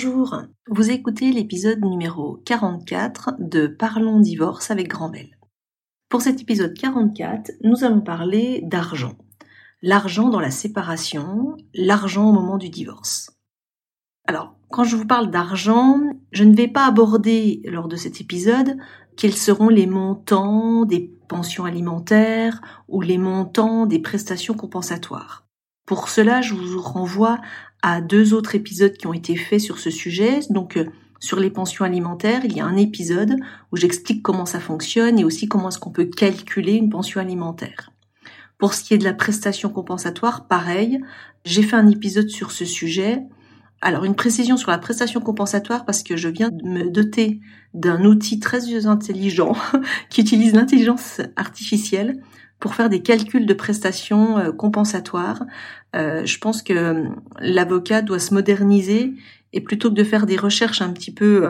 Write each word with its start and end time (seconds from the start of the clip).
Bonjour, 0.00 0.42
vous 0.68 0.92
écoutez 0.92 1.32
l'épisode 1.32 1.84
numéro 1.84 2.36
44 2.44 3.32
de 3.40 3.66
Parlons 3.66 4.20
divorce 4.20 4.70
avec 4.70 4.86
Grandbel. 4.86 5.36
Pour 6.08 6.22
cet 6.22 6.40
épisode 6.40 6.72
44, 6.72 7.50
nous 7.64 7.82
allons 7.82 8.00
parler 8.00 8.60
d'argent. 8.62 9.18
L'argent 9.82 10.28
dans 10.28 10.38
la 10.38 10.52
séparation, 10.52 11.56
l'argent 11.74 12.28
au 12.28 12.32
moment 12.32 12.58
du 12.58 12.68
divorce. 12.68 13.32
Alors, 14.28 14.54
quand 14.70 14.84
je 14.84 14.94
vous 14.94 15.04
parle 15.06 15.32
d'argent, 15.32 15.98
je 16.30 16.44
ne 16.44 16.54
vais 16.54 16.68
pas 16.68 16.86
aborder 16.86 17.60
lors 17.64 17.88
de 17.88 17.96
cet 17.96 18.20
épisode 18.20 18.76
quels 19.16 19.34
seront 19.34 19.68
les 19.68 19.88
montants 19.88 20.84
des 20.84 21.12
pensions 21.28 21.64
alimentaires 21.64 22.60
ou 22.86 23.00
les 23.00 23.18
montants 23.18 23.84
des 23.84 23.98
prestations 23.98 24.54
compensatoires. 24.54 25.48
Pour 25.86 26.08
cela, 26.08 26.40
je 26.40 26.54
vous 26.54 26.80
renvoie 26.80 27.40
à 27.82 28.00
deux 28.00 28.34
autres 28.34 28.54
épisodes 28.54 28.92
qui 28.92 29.06
ont 29.06 29.12
été 29.12 29.36
faits 29.36 29.60
sur 29.60 29.78
ce 29.78 29.90
sujet. 29.90 30.40
Donc, 30.50 30.76
euh, 30.76 30.86
sur 31.20 31.40
les 31.40 31.50
pensions 31.50 31.84
alimentaires, 31.84 32.44
il 32.44 32.56
y 32.56 32.60
a 32.60 32.64
un 32.64 32.76
épisode 32.76 33.36
où 33.72 33.76
j'explique 33.76 34.22
comment 34.22 34.46
ça 34.46 34.60
fonctionne 34.60 35.18
et 35.18 35.24
aussi 35.24 35.48
comment 35.48 35.68
est-ce 35.68 35.78
qu'on 35.78 35.90
peut 35.90 36.04
calculer 36.04 36.74
une 36.74 36.90
pension 36.90 37.20
alimentaire. 37.20 37.90
Pour 38.58 38.74
ce 38.74 38.82
qui 38.82 38.94
est 38.94 38.98
de 38.98 39.04
la 39.04 39.14
prestation 39.14 39.68
compensatoire, 39.68 40.46
pareil, 40.46 41.00
j'ai 41.44 41.62
fait 41.62 41.76
un 41.76 41.88
épisode 41.88 42.28
sur 42.28 42.50
ce 42.50 42.64
sujet. 42.64 43.22
Alors 43.80 44.04
une 44.04 44.16
précision 44.16 44.56
sur 44.56 44.70
la 44.70 44.78
prestation 44.78 45.20
compensatoire 45.20 45.84
parce 45.84 46.02
que 46.02 46.16
je 46.16 46.28
viens 46.28 46.50
de 46.50 46.64
me 46.64 46.90
doter 46.90 47.40
d'un 47.74 48.04
outil 48.04 48.40
très 48.40 48.86
intelligent 48.86 49.56
qui 50.10 50.20
utilise 50.20 50.54
l'intelligence 50.54 51.20
artificielle 51.36 52.20
pour 52.58 52.74
faire 52.74 52.88
des 52.88 53.02
calculs 53.02 53.46
de 53.46 53.54
prestations 53.54 54.38
euh, 54.38 54.52
compensatoires. 54.52 55.44
Euh, 55.96 56.24
je 56.24 56.38
pense 56.38 56.62
que 56.62 56.72
euh, 56.72 57.04
l'avocat 57.40 58.02
doit 58.02 58.18
se 58.18 58.34
moderniser 58.34 59.14
et 59.52 59.60
plutôt 59.60 59.90
que 59.90 59.94
de 59.94 60.04
faire 60.04 60.26
des 60.26 60.36
recherches 60.36 60.82
un 60.82 60.92
petit 60.92 61.12
peu 61.12 61.48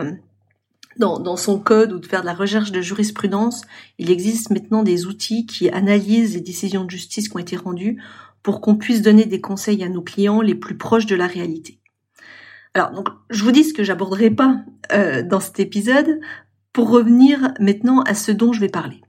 dans, 0.98 1.18
dans, 1.18 1.36
son 1.36 1.58
code 1.58 1.92
ou 1.92 1.98
de 1.98 2.06
faire 2.06 2.20
de 2.20 2.26
la 2.26 2.34
recherche 2.34 2.70
de 2.70 2.80
jurisprudence, 2.80 3.62
il 3.98 4.10
existe 4.10 4.50
maintenant 4.50 4.84
des 4.84 5.06
outils 5.06 5.46
qui 5.46 5.68
analysent 5.68 6.34
les 6.34 6.40
décisions 6.40 6.84
de 6.84 6.90
justice 6.90 7.28
qui 7.28 7.36
ont 7.36 7.40
été 7.40 7.56
rendues 7.56 8.00
pour 8.42 8.60
qu'on 8.60 8.76
puisse 8.76 9.02
donner 9.02 9.24
des 9.26 9.40
conseils 9.40 9.82
à 9.82 9.88
nos 9.88 10.02
clients 10.02 10.40
les 10.40 10.54
plus 10.54 10.76
proches 10.76 11.06
de 11.06 11.16
la 11.16 11.26
réalité. 11.26 11.78
Alors, 12.74 12.92
donc, 12.92 13.08
je 13.30 13.42
vous 13.42 13.50
dis 13.50 13.64
ce 13.64 13.74
que 13.74 13.82
j'aborderai 13.82 14.30
pas 14.30 14.60
euh, 14.92 15.22
dans 15.22 15.40
cet 15.40 15.58
épisode 15.58 16.20
pour 16.72 16.90
revenir 16.90 17.52
maintenant 17.58 18.02
à 18.02 18.14
ce 18.14 18.30
dont 18.30 18.52
je 18.52 18.60
vais 18.60 18.68
parler. 18.68 19.02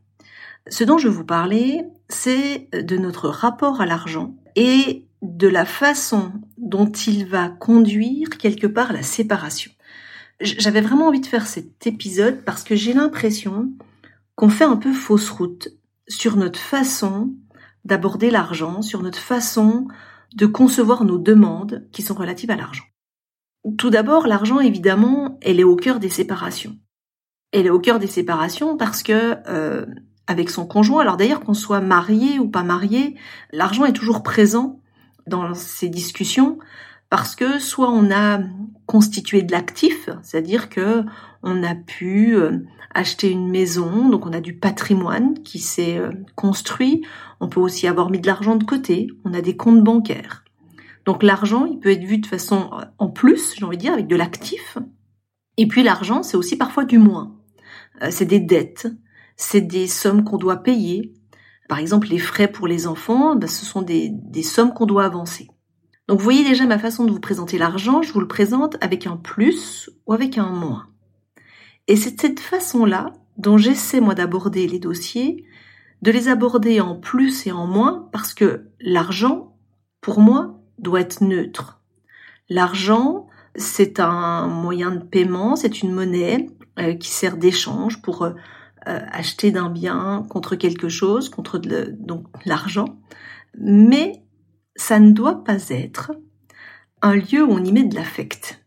Ce 0.70 0.84
dont 0.84 0.98
je 0.98 1.08
vais 1.08 1.14
vous 1.14 1.26
parler, 1.26 1.84
c'est 2.08 2.68
de 2.74 2.98
notre 2.98 3.30
rapport 3.30 3.82
à 3.82 3.86
l'argent 3.86 4.36
et 4.56 5.06
de 5.22 5.48
la 5.48 5.66
façon 5.66 6.32
dont 6.58 6.92
il 6.92 7.26
va 7.26 7.50
conduire 7.50 8.30
quelque 8.38 8.68
part 8.68 8.94
la 8.94 9.04
séparation. 9.04 9.72
J'avais 10.40 10.82
vraiment 10.82 11.08
envie 11.08 11.20
de 11.20 11.26
faire 11.26 11.48
cet 11.48 11.86
épisode 11.86 12.44
parce 12.46 12.64
que 12.64 12.76
j'ai 12.76 12.94
l'impression 12.94 13.72
qu'on 14.36 14.50
fait 14.50 14.64
un 14.64 14.78
peu 14.78 14.94
fausse 14.94 15.30
route 15.30 15.70
sur 16.08 16.38
notre 16.38 16.60
façon 16.60 17.34
d'aborder 17.84 18.32
l'argent, 18.32 18.82
sur 18.82 19.04
notre 19.04 19.20
façon 19.20 19.88
de 20.36 20.46
concevoir 20.46 21.04
nos 21.04 21.18
demandes 21.18 21.88
qui 21.92 22.02
sont 22.02 22.14
relatives 22.14 22.52
à 22.52 22.56
l'argent. 22.56 22.86
Tout 23.78 23.90
d'abord, 23.90 24.28
l'argent, 24.28 24.60
évidemment, 24.60 25.38
elle 25.42 25.60
est 25.60 25.66
au 25.66 25.76
cœur 25.76 26.00
des 26.00 26.10
séparations. 26.10 26.78
Elle 27.52 27.66
est 27.66 27.72
au 27.72 27.80
cœur 27.80 28.00
des 28.00 28.08
séparations 28.08 28.78
parce 28.78 29.04
que 29.04 29.36
euh, 29.48 29.86
avec 30.28 30.50
son 30.50 30.66
conjoint, 30.66 31.02
alors 31.02 31.18
d'ailleurs 31.18 31.42
qu'on 31.42 31.54
soit 31.54 31.82
marié 31.82 32.40
ou 32.40 32.48
pas 32.48 32.64
marié, 32.64 33.16
l'argent 33.52 33.86
est 33.86 33.94
toujours 33.94 34.24
présent 34.24 34.80
dans 35.28 35.54
ces 35.54 35.90
discussions 35.90 36.60
parce 37.10 37.36
que 37.36 37.60
soit 37.60 37.90
on 37.90 38.12
a 38.12 38.40
constitué 38.86 39.42
de 39.42 39.52
l'actif, 39.52 40.10
c'est-à-dire 40.22 40.70
que 40.70 41.04
on 41.42 41.64
a 41.64 41.74
pu 41.74 42.36
euh, 42.36 42.60
acheter 42.94 43.32
une 43.32 43.50
maison, 43.50 44.10
donc 44.10 44.26
on 44.26 44.34
a 44.34 44.42
du 44.42 44.56
patrimoine 44.58 45.42
qui 45.44 45.60
s'est 45.60 45.98
euh, 45.98 46.12
construit, 46.36 47.02
on 47.40 47.48
peut 47.48 47.60
aussi 47.60 47.88
avoir 47.88 48.10
mis 48.12 48.20
de 48.20 48.28
l'argent 48.28 48.56
de 48.56 48.64
côté, 48.64 49.08
on 49.26 49.34
a 49.34 49.42
des 49.42 49.58
comptes 49.58 49.84
bancaires. 49.84 50.44
Donc 51.06 51.24
l'argent, 51.24 51.66
il 51.66 51.80
peut 51.80 51.92
être 51.92 52.04
vu 52.04 52.20
de 52.20 52.28
façon 52.28 52.70
euh, 52.74 52.84
en 53.00 53.10
plus, 53.10 53.56
j'ai 53.58 53.66
envie 53.66 53.78
de 53.78 53.82
dire, 53.82 53.94
avec 53.94 54.08
de 54.08 54.16
l'actif. 54.16 54.78
Et 55.58 55.68
puis 55.68 55.82
l'argent, 55.84 56.22
c'est 56.22 56.38
aussi 56.38 56.58
parfois 56.58 56.86
du 56.86 57.00
moins. 57.00 57.36
C'est 58.12 58.26
des 58.26 58.40
dettes, 58.40 58.88
c'est 59.36 59.60
des 59.60 59.88
sommes 59.88 60.24
qu'on 60.24 60.38
doit 60.38 60.64
payer. 60.64 61.14
Par 61.70 61.78
exemple, 61.78 62.08
les 62.10 62.20
frais 62.20 62.52
pour 62.52 62.68
les 62.68 62.88
enfants, 62.88 63.36
ben, 63.36 63.48
ce 63.48 63.64
sont 63.64 63.84
des, 63.84 64.10
des 64.12 64.44
sommes 64.44 64.74
qu'on 64.74 64.88
doit 64.88 65.06
avancer. 65.06 65.48
Donc 66.08 66.18
vous 66.18 66.24
voyez 66.24 66.44
déjà 66.44 66.66
ma 66.66 66.80
façon 66.80 67.06
de 67.06 67.12
vous 67.12 67.20
présenter 67.20 67.60
l'argent, 67.60 68.02
je 68.02 68.12
vous 68.12 68.20
le 68.20 68.28
présente 68.28 68.76
avec 68.82 69.06
un 69.06 69.16
plus 69.16 69.92
ou 70.08 70.14
avec 70.14 70.40
un 70.40 70.50
moins. 70.50 70.88
Et 71.88 71.96
c'est 71.96 72.16
de 72.16 72.20
cette 72.20 72.40
façon-là 72.40 73.14
dont 73.38 73.58
j'essaie 73.58 74.02
moi 74.02 74.16
d'aborder 74.16 74.68
les 74.68 74.80
dossiers, 74.80 75.46
de 76.02 76.10
les 76.10 76.28
aborder 76.28 76.82
en 76.82 76.96
plus 76.96 77.46
et 77.46 77.52
en 77.52 77.68
moins, 77.68 78.10
parce 78.12 78.34
que 78.34 78.66
l'argent, 78.82 79.56
pour 80.02 80.20
moi, 80.20 80.60
doit 80.80 81.02
être 81.02 81.22
neutre. 81.22 81.80
L'argent, 82.50 83.28
c'est 83.56 84.00
un 84.00 84.48
moyen 84.48 84.90
de 84.90 85.04
paiement, 85.04 85.56
c'est 85.56 85.84
une 85.84 85.94
monnaie 85.94 86.48
euh, 86.80 86.96
qui 86.96 87.10
sert 87.10 87.38
d'échange 87.38 88.02
pour 88.02 88.24
euh, 88.24 88.32
acheter 88.86 89.52
d'un 89.52 89.70
bien 89.70 90.26
contre 90.30 90.56
quelque 90.56 90.90
chose, 90.90 91.30
contre 91.30 91.58
donc 91.58 92.26
l'argent. 92.46 93.00
Mais 93.58 94.24
ça 94.76 95.00
ne 95.00 95.12
doit 95.12 95.44
pas 95.44 95.70
être 95.70 96.12
un 97.02 97.16
lieu 97.16 97.44
où 97.44 97.52
on 97.52 97.64
y 97.64 97.72
met 97.72 97.84
de 97.84 97.96
l'affect. 97.96 98.66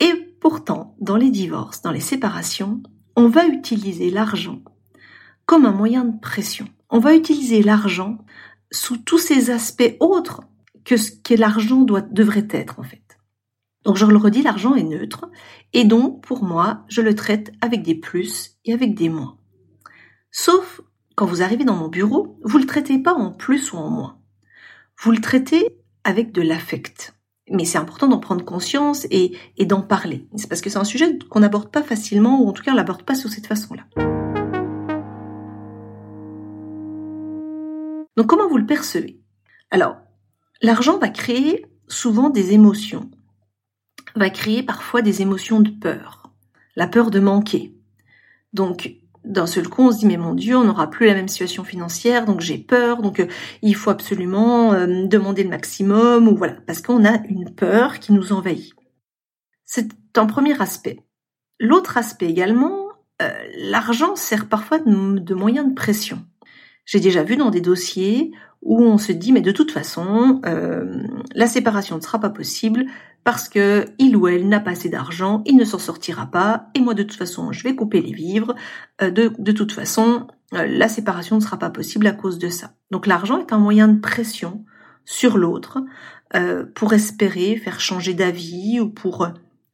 Et 0.00 0.12
pourtant, 0.40 0.96
dans 1.00 1.16
les 1.16 1.30
divorces, 1.30 1.82
dans 1.82 1.90
les 1.90 2.00
séparations, 2.00 2.82
on 3.16 3.28
va 3.28 3.46
utiliser 3.46 4.10
l'argent 4.10 4.60
comme 5.46 5.64
un 5.64 5.72
moyen 5.72 6.04
de 6.04 6.18
pression. 6.20 6.66
On 6.90 6.98
va 6.98 7.14
utiliser 7.14 7.62
l'argent 7.62 8.18
sous 8.70 8.98
tous 8.98 9.18
ses 9.18 9.50
aspects 9.50 9.96
autres 9.98 10.42
que 10.84 10.96
ce 10.96 11.10
que 11.10 11.34
l'argent 11.34 11.80
doit, 11.82 12.02
devrait 12.02 12.48
être 12.50 12.78
en 12.78 12.82
fait. 12.82 13.07
Donc 13.88 13.96
je 13.96 14.04
le 14.04 14.18
redis, 14.18 14.42
l'argent 14.42 14.74
est 14.74 14.82
neutre 14.82 15.30
et 15.72 15.86
donc 15.86 16.22
pour 16.22 16.44
moi, 16.44 16.84
je 16.88 17.00
le 17.00 17.14
traite 17.14 17.52
avec 17.62 17.82
des 17.82 17.94
plus 17.94 18.58
et 18.66 18.74
avec 18.74 18.94
des 18.94 19.08
moins. 19.08 19.38
Sauf 20.30 20.82
quand 21.14 21.24
vous 21.24 21.40
arrivez 21.42 21.64
dans 21.64 21.74
mon 21.74 21.88
bureau, 21.88 22.38
vous 22.44 22.58
le 22.58 22.66
traitez 22.66 22.98
pas 22.98 23.14
en 23.14 23.32
plus 23.32 23.72
ou 23.72 23.78
en 23.78 23.88
moins. 23.88 24.18
Vous 25.00 25.10
le 25.10 25.22
traitez 25.22 25.80
avec 26.04 26.32
de 26.32 26.42
l'affect. 26.42 27.14
Mais 27.50 27.64
c'est 27.64 27.78
important 27.78 28.08
d'en 28.08 28.18
prendre 28.18 28.44
conscience 28.44 29.06
et, 29.10 29.34
et 29.56 29.64
d'en 29.64 29.80
parler. 29.80 30.28
C'est 30.36 30.50
parce 30.50 30.60
que 30.60 30.68
c'est 30.68 30.76
un 30.76 30.84
sujet 30.84 31.18
qu'on 31.30 31.40
n'aborde 31.40 31.72
pas 31.72 31.82
facilement, 31.82 32.42
ou 32.42 32.48
en 32.48 32.52
tout 32.52 32.62
cas 32.62 32.72
on 32.72 32.76
l'aborde 32.76 33.04
pas 33.04 33.14
sous 33.14 33.30
cette 33.30 33.46
façon-là. 33.46 33.84
Donc 38.18 38.26
comment 38.26 38.48
vous 38.48 38.58
le 38.58 38.66
percevez? 38.66 39.18
Alors, 39.70 39.96
L'argent 40.60 40.98
va 40.98 41.08
créer 41.08 41.66
souvent 41.86 42.30
des 42.30 42.52
émotions, 42.52 43.08
va 44.18 44.30
créer 44.30 44.62
parfois 44.62 45.02
des 45.02 45.22
émotions 45.22 45.60
de 45.60 45.70
peur, 45.70 46.30
la 46.76 46.86
peur 46.86 47.10
de 47.10 47.20
manquer. 47.20 47.74
Donc, 48.52 48.96
d'un 49.24 49.46
seul 49.46 49.68
coup, 49.68 49.82
on 49.82 49.92
se 49.92 49.98
dit 49.98 50.06
mais 50.06 50.16
mon 50.16 50.34
Dieu, 50.34 50.56
on 50.56 50.64
n'aura 50.64 50.90
plus 50.90 51.06
la 51.06 51.14
même 51.14 51.28
situation 51.28 51.64
financière, 51.64 52.24
donc 52.24 52.40
j'ai 52.40 52.58
peur, 52.58 53.02
donc 53.02 53.20
euh, 53.20 53.26
il 53.62 53.74
faut 53.74 53.90
absolument 53.90 54.72
euh, 54.72 55.06
demander 55.06 55.42
le 55.42 55.50
maximum, 55.50 56.28
ou 56.28 56.36
voilà, 56.36 56.56
parce 56.66 56.80
qu'on 56.80 57.04
a 57.04 57.22
une 57.28 57.54
peur 57.54 57.98
qui 57.98 58.12
nous 58.12 58.32
envahit. 58.32 58.74
C'est 59.64 59.88
un 60.16 60.26
premier 60.26 60.60
aspect. 60.60 61.00
L'autre 61.60 61.98
aspect 61.98 62.26
également, 62.26 62.88
euh, 63.20 63.30
l'argent 63.56 64.16
sert 64.16 64.48
parfois 64.48 64.78
de, 64.78 65.18
de 65.18 65.34
moyen 65.34 65.64
de 65.64 65.74
pression. 65.74 66.24
J'ai 66.86 67.00
déjà 67.00 67.22
vu 67.22 67.36
dans 67.36 67.50
des 67.50 67.60
dossiers 67.60 68.32
où 68.62 68.82
on 68.82 68.98
se 68.98 69.12
dit 69.12 69.32
mais 69.32 69.40
de 69.40 69.52
toute 69.52 69.70
façon 69.70 70.40
euh, 70.44 71.02
la 71.34 71.46
séparation 71.46 71.96
ne 71.96 72.00
sera 72.00 72.18
pas 72.18 72.30
possible 72.30 72.86
parce 73.24 73.48
que 73.48 73.86
il 73.98 74.16
ou 74.16 74.26
elle 74.26 74.48
n'a 74.48 74.60
pas 74.60 74.72
assez 74.72 74.88
d'argent, 74.88 75.42
il 75.46 75.56
ne 75.56 75.64
s'en 75.64 75.78
sortira 75.78 76.26
pas 76.26 76.68
et 76.74 76.80
moi 76.80 76.94
de 76.94 77.02
toute 77.02 77.18
façon 77.18 77.52
je 77.52 77.62
vais 77.62 77.74
couper 77.74 78.00
les 78.00 78.12
vivres. 78.12 78.54
Euh, 79.02 79.10
de, 79.10 79.32
de, 79.38 79.52
toute 79.52 79.72
façon 79.72 80.26
euh, 80.54 80.66
la 80.66 80.88
séparation 80.88 81.36
ne 81.36 81.40
sera 81.40 81.58
pas 81.58 81.70
possible 81.70 82.06
à 82.06 82.12
cause 82.12 82.38
de 82.38 82.48
ça. 82.48 82.74
Donc 82.90 83.06
l'argent 83.06 83.38
est 83.38 83.52
un 83.52 83.58
moyen 83.58 83.88
de 83.88 84.00
pression 84.00 84.64
sur 85.04 85.38
l'autre 85.38 85.78
pour 86.74 86.92
espérer 86.92 87.56
faire 87.56 87.80
changer 87.80 88.12
d'avis 88.12 88.80
ou 88.80 88.90
pour 88.90 89.26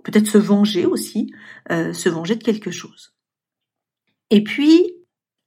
peut-être 0.05 0.29
se 0.29 0.39
venger 0.39 0.87
aussi, 0.87 1.33
se 1.69 2.09
venger 2.09 2.37
de 2.37 2.45
quelque 2.45 2.71
chose. 2.71 3.17
Et 4.31 4.45
puis 4.45 4.93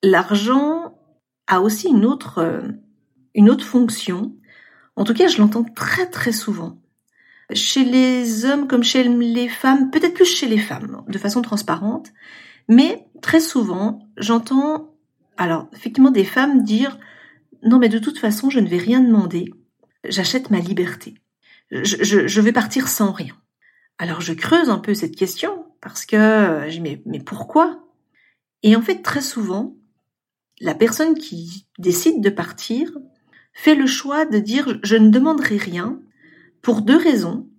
l'argent 0.03 0.99
a 1.47 1.61
aussi 1.61 1.87
une 1.87 2.03
autre 2.03 2.61
une 3.37 3.49
autre 3.49 3.63
fonction. 3.63 4.35
En 4.97 5.05
tout 5.05 5.13
cas, 5.13 5.27
je 5.27 5.37
l'entends 5.37 5.63
très 5.63 6.09
très 6.09 6.33
souvent. 6.33 6.81
Chez 7.53 7.85
les 7.85 8.43
hommes 8.43 8.67
comme 8.67 8.83
chez 8.83 9.03
les 9.03 9.47
femmes, 9.47 9.89
peut-être 9.91 10.15
plus 10.15 10.25
chez 10.25 10.47
les 10.47 10.57
femmes, 10.57 11.05
de 11.07 11.17
façon 11.17 11.41
transparente, 11.41 12.11
mais 12.67 13.07
très 13.21 13.39
souvent, 13.39 13.99
j'entends, 14.17 14.93
alors 15.37 15.69
effectivement, 15.71 16.11
des 16.11 16.25
femmes 16.25 16.63
dire 16.63 16.97
non 17.63 17.79
mais 17.79 17.87
de 17.87 17.99
toute 17.99 18.19
façon, 18.19 18.49
je 18.49 18.59
ne 18.59 18.67
vais 18.67 18.77
rien 18.77 18.99
demander, 18.99 19.53
j'achète 20.03 20.49
ma 20.49 20.59
liberté, 20.59 21.15
je, 21.71 22.41
vais 22.41 22.51
partir 22.51 22.89
sans 22.89 23.13
rien. 23.13 23.35
Alors 23.99 24.19
je 24.19 24.33
creuse 24.33 24.69
un 24.69 24.79
peu 24.79 24.93
cette 24.93 25.15
question 25.15 25.65
parce 25.79 26.05
que 26.05 26.65
je 26.69 26.81
mais, 26.81 27.01
mais 27.05 27.19
pourquoi? 27.19 27.87
Et 28.63 28.75
en 28.75 28.81
fait, 28.81 29.01
très 29.01 29.21
souvent, 29.21 29.75
la 30.59 30.75
personne 30.75 31.15
qui 31.15 31.67
décide 31.77 32.21
de 32.21 32.29
partir 32.29 32.91
fait 33.57 33.73
le 33.73 33.87
choix 33.87 34.25
de 34.25 34.37
dire 34.37 34.79
je 34.83 34.95
ne 34.95 35.09
demanderai 35.09 35.57
rien 35.57 35.99
pour 36.61 36.83
deux 36.83 36.95
raisons. 36.95 37.49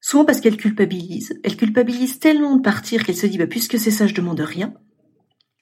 Souvent 0.00 0.24
parce 0.24 0.40
qu'elle 0.40 0.56
culpabilise. 0.56 1.38
Elle 1.44 1.56
culpabilise 1.56 2.18
tellement 2.18 2.56
de 2.56 2.60
partir 2.60 3.04
qu'elle 3.04 3.16
se 3.16 3.26
dit 3.26 3.38
bah, 3.38 3.46
puisque 3.46 3.78
c'est 3.78 3.92
ça, 3.92 4.08
je 4.08 4.14
demande 4.14 4.40
rien. 4.40 4.74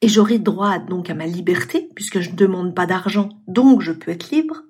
Et 0.01 0.09
j'aurai 0.09 0.39
droit 0.39 0.79
donc 0.79 1.11
à 1.11 1.15
ma 1.15 1.27
liberté 1.27 1.91
puisque 1.95 2.21
je 2.21 2.31
ne 2.31 2.37
demande 2.37 2.75
pas 2.75 2.87
d'argent, 2.87 3.29
donc 3.49 3.83
je 3.83 3.93
peux 3.93 4.11
être 4.11 4.31
libre. 4.31 4.63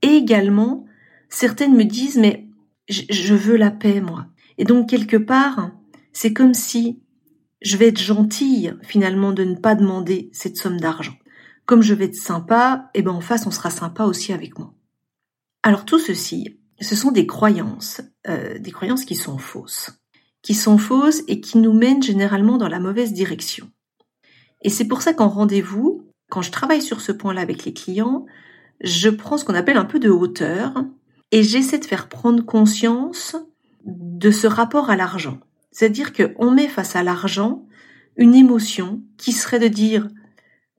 Et 0.00 0.16
également, 0.16 0.86
certaines 1.28 1.76
me 1.76 1.84
disent 1.84 2.16
mais 2.16 2.48
je 2.88 3.34
veux 3.34 3.56
la 3.56 3.70
paix 3.70 4.00
moi. 4.00 4.26
Et 4.56 4.64
donc 4.64 4.88
quelque 4.88 5.18
part, 5.18 5.72
c'est 6.12 6.32
comme 6.32 6.54
si 6.54 7.02
je 7.60 7.76
vais 7.76 7.88
être 7.88 8.00
gentille 8.00 8.74
finalement 8.82 9.32
de 9.32 9.44
ne 9.44 9.56
pas 9.56 9.74
demander 9.74 10.30
cette 10.32 10.56
somme 10.56 10.80
d'argent. 10.80 11.14
Comme 11.70 11.82
je 11.82 11.94
vais 11.94 12.06
être 12.06 12.16
sympa, 12.16 12.90
et 12.94 12.98
eh 12.98 13.02
ben 13.02 13.12
en 13.12 13.20
face 13.20 13.46
on 13.46 13.52
sera 13.52 13.70
sympa 13.70 14.02
aussi 14.02 14.32
avec 14.32 14.58
moi. 14.58 14.74
Alors 15.62 15.84
tout 15.84 16.00
ceci, 16.00 16.58
ce 16.80 16.96
sont 16.96 17.12
des 17.12 17.28
croyances, 17.28 18.00
euh, 18.26 18.58
des 18.58 18.72
croyances 18.72 19.04
qui 19.04 19.14
sont 19.14 19.38
fausses, 19.38 19.92
qui 20.42 20.54
sont 20.54 20.78
fausses 20.78 21.22
et 21.28 21.40
qui 21.40 21.58
nous 21.58 21.72
mènent 21.72 22.02
généralement 22.02 22.58
dans 22.58 22.66
la 22.66 22.80
mauvaise 22.80 23.12
direction. 23.12 23.70
Et 24.62 24.68
c'est 24.68 24.88
pour 24.88 25.00
ça 25.00 25.14
qu'en 25.14 25.28
rendez-vous, 25.28 26.10
quand 26.28 26.42
je 26.42 26.50
travaille 26.50 26.82
sur 26.82 27.00
ce 27.00 27.12
point-là 27.12 27.42
avec 27.42 27.64
les 27.64 27.72
clients, 27.72 28.26
je 28.80 29.08
prends 29.08 29.38
ce 29.38 29.44
qu'on 29.44 29.54
appelle 29.54 29.76
un 29.76 29.84
peu 29.84 30.00
de 30.00 30.10
hauteur 30.10 30.74
et 31.30 31.44
j'essaie 31.44 31.78
de 31.78 31.84
faire 31.84 32.08
prendre 32.08 32.44
conscience 32.44 33.36
de 33.84 34.32
ce 34.32 34.48
rapport 34.48 34.90
à 34.90 34.96
l'argent. 34.96 35.38
C'est-à-dire 35.70 36.12
qu'on 36.12 36.50
met 36.50 36.66
face 36.66 36.96
à 36.96 37.04
l'argent 37.04 37.64
une 38.16 38.34
émotion 38.34 39.04
qui 39.18 39.30
serait 39.30 39.60
de 39.60 39.68
dire 39.68 40.08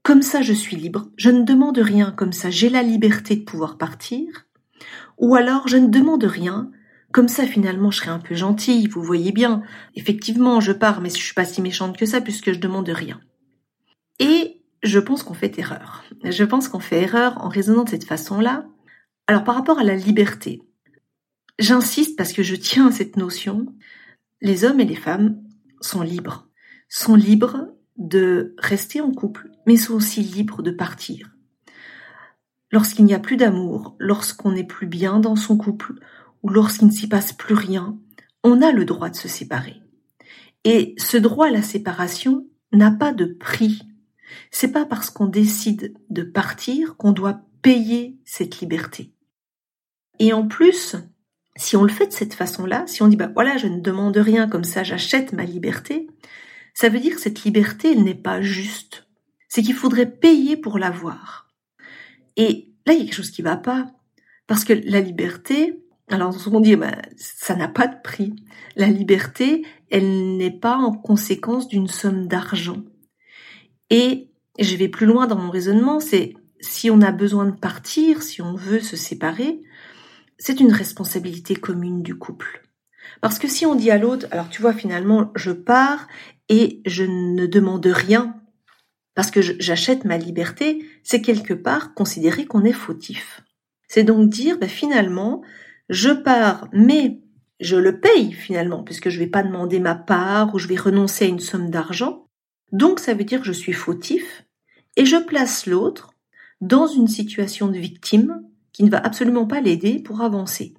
comme 0.04 0.22
ça 0.22 0.42
je 0.42 0.54
suis 0.54 0.76
libre, 0.76 1.10
je 1.18 1.30
ne 1.30 1.44
demande 1.44 1.78
rien, 1.78 2.12
comme 2.12 2.34
ça 2.34 2.50
j'ai 2.50 2.70
la 2.70 2.84
liberté 2.84 3.36
de 3.36 3.44
pouvoir 3.44 3.78
partir, 3.78 4.48
ou 5.18 5.36
alors 5.36 5.68
je 5.68 5.78
ne 5.78 5.88
demande 5.88 6.24
rien, 6.24 6.72
comme 7.12 7.28
ça 7.28 7.46
finalement 7.46 7.92
je 7.92 7.98
serais 7.98 8.12
un 8.12 8.20
peu 8.20 8.36
gentille, 8.36 8.88
vous 8.88 9.04
voyez 9.04 9.32
bien, 9.32 9.64
effectivement 9.96 10.60
je 10.60 10.72
pars 10.72 11.02
mais 11.02 11.10
je 11.10 11.16
suis 11.16 11.34
pas 11.34 11.46
si 11.46 11.62
méchante 11.62 11.98
que 11.98 12.06
ça 12.06 12.22
puisque 12.22 12.52
je 12.52 12.60
demande 12.60 12.90
rien. 12.90 13.20
Et 14.20 14.62
je 14.84 15.00
pense 15.00 15.24
qu'on 15.24 15.34
fait 15.34 15.58
erreur. 15.60 16.04
Je 16.24 16.44
pense 16.44 16.68
qu'on 16.68 16.80
fait 16.80 17.02
erreur 17.02 17.44
en 17.44 17.50
raisonnant 17.50 17.84
de 17.84 17.90
cette 17.90 18.06
façon-là. 18.06 18.66
Alors 19.28 19.44
par 19.44 19.56
rapport 19.56 19.80
à 19.80 19.84
la 19.84 19.96
liberté, 19.96 20.62
j'insiste 21.60 22.18
parce 22.18 22.34
que 22.34 22.44
je 22.44 22.56
tiens 22.56 22.88
à 22.88 22.92
cette 22.92 23.18
notion, 23.18 23.68
les 24.42 24.64
hommes 24.66 24.80
et 24.80 24.86
les 24.86 24.96
femmes 24.96 25.42
sont 25.82 26.02
libres, 26.02 26.48
sont 26.90 27.16
libres 27.16 27.68
de 28.08 28.56
rester 28.58 29.02
en 29.02 29.12
couple, 29.12 29.52
mais 29.66 29.78
sont 29.78 29.94
aussi 29.94 30.22
libres 30.22 30.64
de 30.64 30.72
partir. 30.72 31.36
Lorsqu'il 32.72 33.06
n'y 33.06 33.14
a 33.14 33.20
plus 33.20 33.38
d'amour, 33.38 33.96
lorsqu'on 34.00 34.54
n'est 34.54 34.66
plus 34.66 34.88
bien 34.88 35.20
dans 35.20 35.36
son 35.36 35.58
couple, 35.58 35.94
ou 36.44 36.50
lorsqu'il 36.50 36.88
ne 36.88 36.92
s'y 36.92 37.08
passe 37.08 37.34
plus 37.34 37.54
rien, 37.54 37.98
on 38.44 38.62
a 38.62 38.72
le 38.72 38.86
droit 38.86 39.10
de 39.10 39.16
se 39.16 39.28
séparer. 39.28 39.82
Et 40.64 40.96
ce 40.98 41.18
droit 41.18 41.48
à 41.48 41.52
la 41.52 41.62
séparation 41.62 42.48
n'a 42.72 42.92
pas 42.92 43.14
de 43.14 43.26
prix. 43.26 43.82
C'est 44.50 44.72
pas 44.72 44.86
parce 44.86 45.10
qu'on 45.10 45.28
décide 45.28 45.94
de 46.10 46.24
partir 46.24 46.96
qu'on 46.98 47.12
doit 47.12 47.42
payer 47.62 48.18
cette 48.26 48.60
liberté. 48.62 49.14
Et 50.20 50.34
en 50.34 50.48
plus, 50.48 50.96
si 51.56 51.76
on 51.76 51.84
le 51.84 51.90
fait 51.90 52.08
de 52.08 52.14
cette 52.14 52.34
façon-là, 52.34 52.86
si 52.88 53.04
on 53.04 53.08
dit 53.08 53.18
bah 53.18 53.32
voilà, 53.34 53.58
je 53.58 53.68
ne 53.68 53.82
demande 53.82 54.18
rien 54.18 54.48
comme 54.48 54.64
ça, 54.64 54.84
j'achète 54.84 55.34
ma 55.34 55.44
liberté, 55.44 56.08
ça 56.74 56.90
veut 56.90 57.00
dire 57.00 57.16
que 57.16 57.22
cette 57.22 57.44
liberté, 57.44 57.92
elle 57.92 58.04
n'est 58.04 58.16
pas 58.16 58.42
juste. 58.42 59.08
C'est 59.50 59.62
qu'il 59.62 59.76
faudrait 59.76 60.10
payer 60.10 60.58
pour 60.58 60.80
l'avoir. 60.80 61.48
Et 62.38 62.70
là, 62.86 62.94
il 62.94 63.00
y 63.00 63.02
a 63.02 63.06
quelque 63.06 63.16
chose 63.16 63.32
qui 63.32 63.42
va 63.42 63.58
pas. 63.58 63.92
Parce 64.48 64.64
que 64.64 64.74
la 64.74 65.02
liberté, 65.02 65.82
alors 66.10 66.36
on 66.52 66.60
dit, 66.60 66.76
bah, 66.76 66.98
ça 67.16 67.56
n'a 67.56 67.68
pas 67.68 67.88
de 67.88 68.02
prix. 68.02 68.36
La 68.76 68.88
liberté, 68.88 69.66
elle 69.90 70.38
n'est 70.38 70.58
pas 70.58 70.78
en 70.78 70.94
conséquence 70.94 71.68
d'une 71.68 71.88
somme 71.88 72.28
d'argent. 72.28 72.84
Et 73.90 74.30
je 74.60 74.76
vais 74.76 74.90
plus 74.90 75.06
loin 75.06 75.28
dans 75.28 75.38
mon 75.38 75.52
raisonnement, 75.52 76.00
c'est 76.00 76.34
si 76.60 76.90
on 76.90 77.02
a 77.02 77.12
besoin 77.12 77.46
de 77.46 77.56
partir, 77.56 78.22
si 78.22 78.42
on 78.42 78.56
veut 78.56 78.80
se 78.80 78.96
séparer, 78.96 79.62
c'est 80.38 80.60
une 80.60 80.72
responsabilité 80.72 81.56
commune 81.56 82.02
du 82.02 82.16
couple. 82.16 82.64
Parce 83.22 83.40
que 83.40 83.48
si 83.48 83.66
on 83.66 83.76
dit 83.76 83.92
à 83.92 83.98
l'autre, 83.98 84.28
alors 84.32 84.50
tu 84.50 84.62
vois, 84.62 84.74
finalement, 84.74 85.32
je 85.36 85.52
pars 85.52 86.08
et 86.50 86.82
je 86.86 87.04
ne 87.04 87.46
demande 87.46 87.86
rien 87.86 88.36
parce 89.14 89.32
que 89.32 89.42
j'achète 89.42 90.06
ma 90.06 90.18
liberté, 90.18 90.86
c'est 91.04 91.22
quelque 91.22 91.54
part 91.54 91.94
considérer 91.94 92.46
qu'on 92.46 92.64
est 92.64 92.72
fautif. 92.72 93.42
C'est 93.88 94.04
donc 94.04 94.30
dire, 94.30 94.58
bah, 94.58 94.68
finalement, 94.68 95.42
je 95.90 96.12
pars, 96.12 96.70
mais 96.72 97.20
je 97.60 97.76
le 97.76 98.00
paye 98.00 98.32
finalement, 98.32 98.84
puisque 98.84 99.10
je 99.10 99.20
ne 99.20 99.26
vais 99.26 99.30
pas 99.30 99.44
demander 99.44 99.80
ma 99.80 99.96
part 99.96 100.56
ou 100.56 100.60
je 100.60 100.68
vais 100.68 100.78
renoncer 100.78 101.26
à 101.26 101.28
une 101.28 101.40
somme 101.40 101.70
d'argent. 101.70 102.28
Donc 102.72 103.00
ça 103.00 103.14
veut 103.14 103.26
dire 103.26 103.42
que 103.42 103.46
je 103.46 103.52
suis 103.52 103.74
fautif 103.74 104.46
et 104.96 105.06
je 105.06 105.18
place 105.18 105.66
l'autre 105.66 106.14
dans 106.62 106.88
une 106.88 107.08
situation 107.08 107.68
de 107.68 107.78
victime 107.78 108.42
qui 108.72 108.84
ne 108.84 108.90
va 108.90 108.98
absolument 108.98 109.46
pas 109.46 109.62
l'aider 109.62 110.00
pour 110.00 110.22
avancer. 110.22 110.74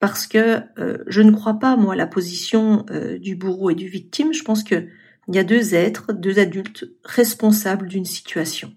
Parce 0.00 0.26
que 0.26 0.60
euh, 0.78 0.98
je 1.06 1.22
ne 1.22 1.30
crois 1.30 1.58
pas, 1.58 1.76
moi, 1.76 1.94
à 1.94 1.96
la 1.96 2.06
position 2.06 2.84
euh, 2.90 3.18
du 3.18 3.36
bourreau 3.36 3.70
et 3.70 3.74
du 3.74 3.88
victime. 3.88 4.32
Je 4.32 4.42
pense 4.42 4.62
qu'il 4.62 4.90
y 5.28 5.38
a 5.38 5.44
deux 5.44 5.74
êtres, 5.74 6.12
deux 6.12 6.38
adultes 6.38 6.86
responsables 7.04 7.88
d'une 7.88 8.04
situation. 8.04 8.74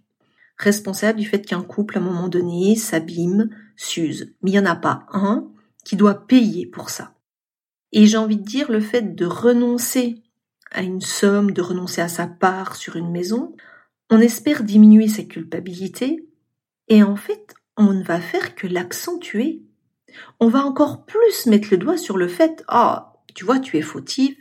Responsables 0.58 1.20
du 1.20 1.28
fait 1.28 1.42
qu'un 1.42 1.62
couple, 1.62 1.98
à 1.98 2.02
un 2.02 2.04
moment 2.04 2.30
donné, 2.30 2.76
s'abîme, 2.76 3.50
s'use. 3.76 4.34
Mais 4.42 4.52
il 4.52 4.54
n'y 4.54 4.60
en 4.60 4.66
a 4.66 4.76
pas 4.76 5.06
un 5.12 5.50
qui 5.84 5.96
doit 5.96 6.28
payer 6.28 6.66
pour 6.66 6.90
ça. 6.90 7.14
Et 7.92 8.06
j'ai 8.06 8.18
envie 8.18 8.38
de 8.38 8.44
dire, 8.44 8.72
le 8.72 8.82
fait 8.82 9.16
de 9.16 9.26
renoncer 9.26 10.24
à 10.72 10.82
une 10.82 11.02
somme, 11.02 11.52
de 11.52 11.62
renoncer 11.62 12.02
à 12.02 12.10
sa 12.10 12.28
part 12.28 12.76
sur 12.76 12.96
une 12.96 13.12
maison, 13.12 13.56
on 14.10 14.20
espère 14.20 14.64
diminuer 14.64 15.08
sa 15.08 15.24
culpabilité, 15.24 16.28
et 16.88 17.04
en 17.04 17.16
fait, 17.16 17.54
on 17.76 17.94
ne 17.94 18.04
va 18.04 18.20
faire 18.20 18.56
que 18.56 18.68
l'accentuer. 18.68 19.64
On 20.40 20.48
va 20.48 20.64
encore 20.64 21.06
plus 21.06 21.46
mettre 21.46 21.70
le 21.72 21.78
doigt 21.78 21.98
sur 21.98 22.18
le 22.18 22.28
fait, 22.28 22.64
ah, 22.68 23.14
tu 23.36 23.46
vois, 23.46 23.60
tu 23.60 23.78
es 23.78 23.82
fautif, 23.82 24.38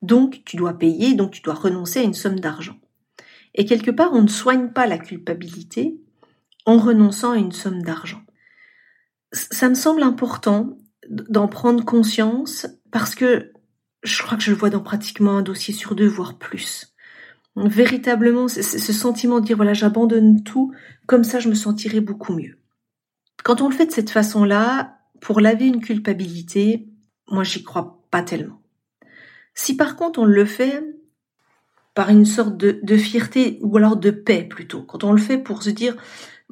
donc 0.00 0.42
tu 0.44 0.56
dois 0.56 0.74
payer, 0.74 1.14
donc 1.14 1.30
tu 1.32 1.42
dois 1.42 1.54
renoncer 1.54 2.00
à 2.00 2.02
une 2.02 2.14
somme 2.14 2.40
d'argent. 2.40 2.76
Et 3.54 3.64
quelque 3.64 3.90
part, 3.90 4.12
on 4.12 4.22
ne 4.22 4.28
soigne 4.28 4.70
pas 4.70 4.86
la 4.86 4.98
culpabilité 4.98 6.00
en 6.66 6.78
renonçant 6.78 7.32
à 7.32 7.36
une 7.36 7.52
somme 7.52 7.82
d'argent. 7.82 8.22
Ça 9.32 9.68
me 9.68 9.74
semble 9.74 10.02
important 10.02 10.76
d'en 11.08 11.48
prendre 11.48 11.84
conscience 11.84 12.66
parce 12.90 13.14
que 13.14 13.52
je 14.02 14.22
crois 14.22 14.36
que 14.36 14.42
je 14.42 14.50
le 14.50 14.56
vois 14.56 14.70
dans 14.70 14.80
pratiquement 14.80 15.38
un 15.38 15.42
dossier 15.42 15.74
sur 15.74 15.94
deux, 15.94 16.06
voire 16.06 16.38
plus. 16.38 16.94
Véritablement, 17.54 18.48
ce 18.48 18.62
sentiment 18.92 19.40
de 19.40 19.44
dire 19.44 19.56
voilà, 19.56 19.74
j'abandonne 19.74 20.42
tout, 20.42 20.72
comme 21.06 21.24
ça 21.24 21.38
je 21.38 21.48
me 21.48 21.54
sentirai 21.54 22.00
beaucoup 22.00 22.32
mieux. 22.32 22.58
Quand 23.44 23.60
on 23.60 23.68
le 23.68 23.74
fait 23.74 23.86
de 23.86 23.92
cette 23.92 24.10
façon-là, 24.10 24.98
pour 25.22 25.40
laver 25.40 25.66
une 25.66 25.80
culpabilité, 25.80 26.88
moi 27.28 27.44
j'y 27.44 27.62
crois 27.62 28.02
pas 28.10 28.22
tellement. 28.22 28.60
Si 29.54 29.76
par 29.76 29.96
contre 29.96 30.18
on 30.18 30.24
le 30.24 30.44
fait 30.44 30.84
par 31.94 32.10
une 32.10 32.24
sorte 32.24 32.56
de, 32.56 32.96
fierté 32.96 33.58
ou 33.62 33.76
alors 33.76 33.96
de 33.96 34.10
paix 34.10 34.42
plutôt, 34.42 34.82
quand 34.82 35.04
on 35.04 35.12
le 35.12 35.20
fait 35.20 35.38
pour 35.38 35.62
se 35.62 35.70
dire 35.70 35.96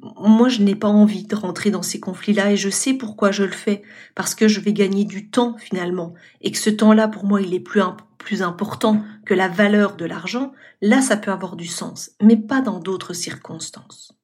moi 0.00 0.48
je 0.48 0.62
n'ai 0.62 0.76
pas 0.76 0.88
envie 0.88 1.24
de 1.24 1.34
rentrer 1.34 1.72
dans 1.72 1.82
ces 1.82 1.98
conflits-là 1.98 2.52
et 2.52 2.56
je 2.56 2.70
sais 2.70 2.94
pourquoi 2.94 3.32
je 3.32 3.42
le 3.42 3.50
fais, 3.50 3.82
parce 4.14 4.36
que 4.36 4.46
je 4.46 4.60
vais 4.60 4.72
gagner 4.72 5.04
du 5.04 5.30
temps 5.30 5.56
finalement, 5.58 6.14
et 6.40 6.52
que 6.52 6.58
ce 6.58 6.70
temps-là 6.70 7.08
pour 7.08 7.24
moi 7.24 7.42
il 7.42 7.52
est 7.52 7.60
plus, 7.60 7.82
plus 8.18 8.40
important 8.40 9.02
que 9.26 9.34
la 9.34 9.48
valeur 9.48 9.96
de 9.96 10.04
l'argent, 10.04 10.52
là 10.80 11.02
ça 11.02 11.16
peut 11.16 11.32
avoir 11.32 11.56
du 11.56 11.66
sens, 11.66 12.12
mais 12.22 12.36
pas 12.36 12.60
dans 12.60 12.78
d'autres 12.78 13.14
circonstances. 13.14 14.19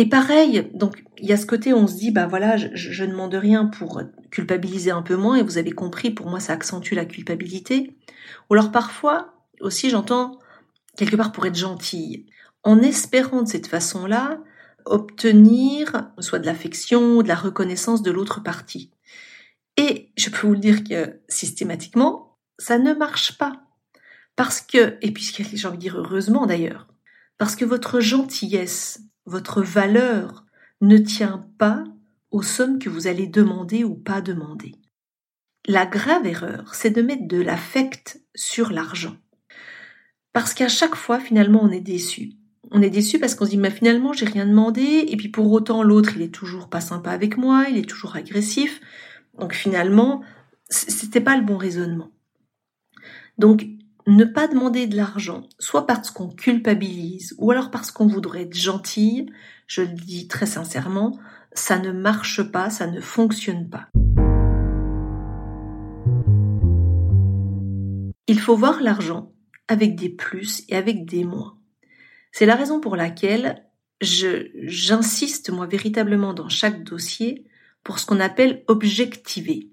Et 0.00 0.08
pareil, 0.08 0.70
donc 0.72 1.04
il 1.18 1.28
y 1.28 1.32
a 1.34 1.36
ce 1.36 1.44
côté 1.44 1.74
où 1.74 1.76
on 1.76 1.86
se 1.86 1.96
dit 1.96 2.10
bah 2.10 2.26
voilà, 2.26 2.56
je, 2.56 3.04
ne 3.04 3.10
demande 3.10 3.34
rien 3.34 3.66
pour 3.66 4.00
culpabiliser 4.30 4.90
un 4.90 5.02
peu 5.02 5.14
moins 5.14 5.36
et 5.36 5.42
vous 5.42 5.58
avez 5.58 5.72
compris, 5.72 6.10
pour 6.10 6.30
moi 6.30 6.40
ça 6.40 6.54
accentue 6.54 6.94
la 6.94 7.04
culpabilité. 7.04 7.98
Ou 8.48 8.54
alors 8.54 8.72
parfois 8.72 9.34
aussi 9.60 9.90
j'entends 9.90 10.38
quelque 10.96 11.16
part 11.16 11.32
pour 11.32 11.44
être 11.44 11.54
gentille, 11.54 12.24
en 12.62 12.78
espérant 12.78 13.42
de 13.42 13.48
cette 13.48 13.66
façon-là 13.66 14.40
obtenir 14.86 16.10
soit 16.18 16.38
de 16.38 16.46
l'affection, 16.46 17.20
de 17.20 17.28
la 17.28 17.34
reconnaissance 17.34 18.02
de 18.02 18.10
l'autre 18.10 18.42
partie. 18.42 18.94
Et 19.76 20.12
je 20.16 20.30
peux 20.30 20.46
vous 20.46 20.54
le 20.54 20.60
dire 20.60 20.82
que 20.82 21.20
systématiquement, 21.28 22.38
ça 22.58 22.78
ne 22.78 22.94
marche 22.94 23.36
pas. 23.36 23.64
Parce 24.34 24.62
que, 24.62 24.96
et 25.02 25.12
puis 25.12 25.30
j'ai 25.36 25.68
envie 25.68 25.76
de 25.76 25.82
dire 25.82 25.98
heureusement 25.98 26.46
d'ailleurs, 26.46 26.88
parce 27.36 27.54
que 27.54 27.66
votre 27.66 28.00
gentillesse 28.00 29.00
votre 29.26 29.62
valeur 29.62 30.44
ne 30.80 30.96
tient 30.96 31.46
pas 31.58 31.84
aux 32.30 32.42
sommes 32.42 32.78
que 32.78 32.88
vous 32.88 33.06
allez 33.06 33.26
demander 33.26 33.84
ou 33.84 33.94
pas 33.94 34.20
demander. 34.20 34.74
la 35.66 35.84
grave 35.84 36.26
erreur, 36.26 36.74
c'est 36.74 36.90
de 36.90 37.02
mettre 37.02 37.28
de 37.28 37.40
l'affect 37.40 38.22
sur 38.34 38.70
l'argent. 38.70 39.16
Parce 40.32 40.54
qu'à 40.54 40.68
chaque 40.68 40.94
fois, 40.94 41.20
finalement, 41.20 41.60
on 41.62 41.70
est 41.70 41.80
déçu. 41.80 42.32
On 42.70 42.82
est 42.82 42.90
déçu 42.90 43.18
parce 43.18 43.34
qu'on 43.34 43.44
se 43.44 43.50
dit, 43.50 43.58
mais 43.58 43.70
finalement, 43.70 44.12
j'ai 44.12 44.26
rien 44.26 44.46
demandé, 44.46 45.04
et 45.08 45.16
puis 45.16 45.28
pour 45.28 45.50
autant, 45.52 45.82
l'autre, 45.82 46.12
il 46.16 46.22
est 46.22 46.34
toujours 46.34 46.70
pas 46.70 46.80
sympa 46.80 47.10
avec 47.10 47.36
moi, 47.36 47.66
il 47.68 47.76
est 47.76 47.88
toujours 47.88 48.16
agressif. 48.16 48.80
Donc 49.38 49.54
finalement, 49.54 50.22
c'était 50.68 51.20
pas 51.20 51.36
le 51.36 51.44
bon 51.44 51.56
raisonnement. 51.56 52.10
Donc, 53.38 53.66
ne 54.06 54.24
pas 54.24 54.48
demander 54.48 54.86
de 54.86 54.96
l'argent, 54.96 55.42
soit 55.58 55.86
parce 55.86 56.10
qu'on 56.10 56.28
culpabilise, 56.28 57.34
ou 57.38 57.50
alors 57.50 57.70
parce 57.70 57.90
qu'on 57.90 58.06
voudrait 58.06 58.42
être 58.42 58.56
gentil, 58.56 59.30
je 59.66 59.82
le 59.82 59.88
dis 59.88 60.28
très 60.28 60.46
sincèrement, 60.46 61.18
ça 61.52 61.78
ne 61.78 61.92
marche 61.92 62.42
pas, 62.42 62.70
ça 62.70 62.86
ne 62.86 63.00
fonctionne 63.00 63.68
pas. 63.68 63.88
Il 68.26 68.38
faut 68.38 68.56
voir 68.56 68.80
l'argent 68.80 69.32
avec 69.68 69.96
des 69.96 70.08
plus 70.08 70.64
et 70.68 70.76
avec 70.76 71.04
des 71.04 71.24
moins. 71.24 71.58
C'est 72.32 72.46
la 72.46 72.54
raison 72.54 72.80
pour 72.80 72.96
laquelle 72.96 73.66
j'insiste 74.00 75.50
moi 75.50 75.66
véritablement 75.66 76.32
dans 76.32 76.48
chaque 76.48 76.82
dossier 76.84 77.46
pour 77.82 77.98
ce 77.98 78.06
qu'on 78.06 78.20
appelle 78.20 78.64
objectiver. 78.68 79.70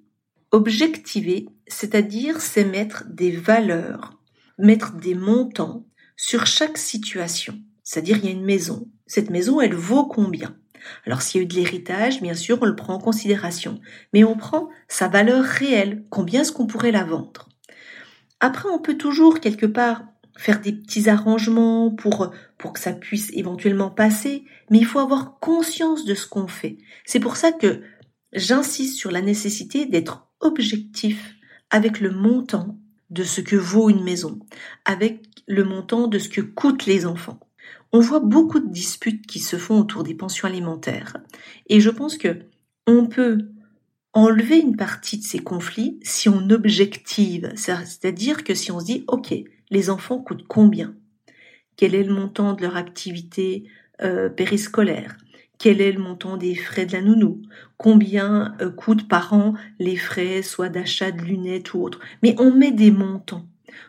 Objectiver, 0.51 1.47
c'est-à-dire 1.67 2.41
c'est 2.41 2.65
mettre 2.65 3.03
des 3.07 3.31
valeurs, 3.31 4.16
mettre 4.57 4.93
des 4.93 5.15
montants 5.15 5.85
sur 6.15 6.45
chaque 6.45 6.77
situation. 6.77 7.59
C'est-à-dire 7.83 8.17
il 8.17 8.25
y 8.25 8.29
a 8.29 8.31
une 8.31 8.45
maison, 8.45 8.87
cette 9.05 9.29
maison 9.29 9.61
elle 9.61 9.75
vaut 9.75 10.05
combien? 10.05 10.57
Alors 11.05 11.21
s'il 11.21 11.39
y 11.39 11.41
a 11.41 11.45
eu 11.45 11.47
de 11.47 11.55
l'héritage, 11.55 12.21
bien 12.21 12.33
sûr, 12.33 12.59
on 12.61 12.65
le 12.65 12.75
prend 12.75 12.95
en 12.95 12.99
considération, 12.99 13.79
mais 14.13 14.23
on 14.23 14.35
prend 14.35 14.69
sa 14.87 15.07
valeur 15.07 15.43
réelle, 15.43 16.05
combien 16.09 16.41
est-ce 16.41 16.51
qu'on 16.51 16.67
pourrait 16.67 16.91
la 16.91 17.03
vendre? 17.03 17.49
Après, 18.39 18.69
on 18.69 18.79
peut 18.79 18.97
toujours 18.97 19.39
quelque 19.39 19.65
part 19.65 20.03
faire 20.37 20.61
des 20.61 20.71
petits 20.71 21.09
arrangements 21.09 21.89
pour, 21.89 22.31
pour 22.57 22.73
que 22.73 22.79
ça 22.79 22.93
puisse 22.93 23.31
éventuellement 23.33 23.89
passer, 23.89 24.45
mais 24.69 24.77
il 24.77 24.85
faut 24.85 24.99
avoir 24.99 25.39
conscience 25.39 26.05
de 26.05 26.13
ce 26.13 26.27
qu'on 26.27 26.47
fait. 26.47 26.77
C'est 27.05 27.19
pour 27.19 27.35
ça 27.35 27.51
que 27.51 27.81
j'insiste 28.33 28.97
sur 28.97 29.09
la 29.09 29.21
nécessité 29.21 29.87
d'être 29.87 30.27
objectif 30.39 31.33
avec 31.71 31.99
le 31.99 32.11
montant 32.11 32.77
de 33.09 33.23
ce 33.23 33.41
que 33.41 33.55
vaut 33.55 33.89
une 33.89 34.03
maison, 34.03 34.39
avec 34.85 35.21
le 35.47 35.63
montant 35.63 36.07
de 36.07 36.19
ce 36.19 36.29
que 36.29 36.41
coûtent 36.41 36.85
les 36.85 37.05
enfants. 37.05 37.39
On 37.93 37.99
voit 37.99 38.19
beaucoup 38.19 38.59
de 38.59 38.69
disputes 38.69 39.25
qui 39.25 39.39
se 39.39 39.57
font 39.57 39.79
autour 39.79 40.03
des 40.03 40.13
pensions 40.13 40.47
alimentaires, 40.47 41.17
et 41.67 41.79
je 41.79 41.89
pense 41.89 42.17
que 42.17 42.39
on 42.85 43.07
peut 43.07 43.49
enlever 44.13 44.57
une 44.59 44.75
partie 44.75 45.17
de 45.17 45.23
ces 45.23 45.39
conflits 45.39 45.99
si 46.01 46.29
on 46.29 46.49
objective, 46.49 47.51
c'est-à-dire 47.55 48.43
que 48.43 48.55
si 48.55 48.71
on 48.71 48.79
se 48.79 48.85
dit, 48.85 49.03
OK, 49.07 49.33
les 49.69 49.89
enfants 49.89 50.19
coûtent 50.19 50.47
combien? 50.47 50.95
Quel 51.75 51.93
est 51.93 52.03
le 52.03 52.13
montant 52.13 52.53
de 52.53 52.63
leur 52.63 52.75
activité 52.75 53.69
euh, 54.01 54.29
périscolaire? 54.29 55.17
Quel 55.57 55.81
est 55.81 55.91
le 55.91 56.01
montant 56.01 56.37
des 56.37 56.55
frais 56.55 56.85
de 56.85 56.93
la 56.93 57.01
nounou, 57.01 57.41
combien 57.77 58.55
euh, 58.61 58.69
coûtent 58.69 59.07
par 59.07 59.33
an 59.33 59.53
les 59.79 59.95
frais 59.95 60.41
soit 60.41 60.69
d'achat 60.69 61.11
de 61.11 61.21
lunettes 61.21 61.73
ou 61.73 61.81
autre. 61.81 61.99
Mais 62.23 62.35
on 62.39 62.53
met 62.53 62.71
des 62.71 62.91
montants 62.91 63.45